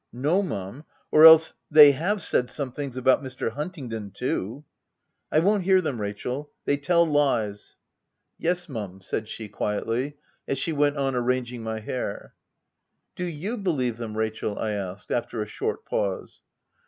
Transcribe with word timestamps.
u 0.11 0.19
No 0.19 0.41
mum— 0.41 0.83
or 1.11 1.25
else, 1.25 1.53
they 1.69 1.91
have 1.91 2.23
said 2.23 2.49
some 2.49 2.71
things 2.71 2.97
about 2.97 3.21
Mr. 3.23 3.51
Huntingdon 3.51 4.09
too."" 4.09 4.65
I 5.31 5.37
won't 5.37 5.61
hear 5.61 5.79
them, 5.79 6.01
Rachel; 6.01 6.49
they 6.65 6.75
tell 6.77 7.05
lies." 7.05 7.77
OF 8.39 8.43
WILDFELL 8.43 8.45
HALL. 8.49 8.49
63" 8.49 8.49
Yes 8.49 8.69
mum/ 8.69 8.99
5 9.01 9.05
said 9.05 9.27
she, 9.29 9.47
quietly, 9.47 10.17
as 10.47 10.57
she 10.57 10.73
went 10.73 10.97
on 10.97 11.13
arranging 11.13 11.61
my 11.61 11.81
hair." 11.81 12.33
Do 13.15 13.25
you 13.25 13.59
believe 13.59 13.97
them, 13.97 14.17
Rachel 14.17 14.55
V 14.55 14.61
I 14.61 14.71
asked, 14.71 15.11
after 15.11 15.39
a 15.39 15.45
short 15.45 15.85
pause. 15.85 16.41